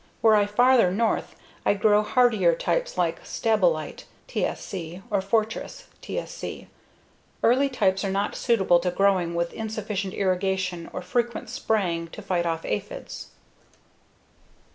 Were 0.23 0.35
I 0.35 0.47
farther 0.47 0.89
north 0.89 1.35
I'd 1.63 1.79
grow 1.79 2.01
hardier 2.01 2.55
types 2.55 2.97
like 2.97 3.23
Stabolite 3.23 4.05
(TSC) 4.27 5.03
or 5.11 5.21
Fortress 5.21 5.89
(TSC). 6.01 6.65
Early 7.43 7.69
types 7.69 8.03
are 8.03 8.09
not 8.09 8.35
suitable 8.35 8.79
to 8.79 8.89
growing 8.89 9.35
with 9.35 9.53
insufficient 9.53 10.15
irrigation 10.15 10.89
or 10.91 11.03
frequent 11.03 11.51
spraying 11.51 12.07
to 12.13 12.23
fight 12.23 12.47
off 12.47 12.65
aphids. 12.65 13.27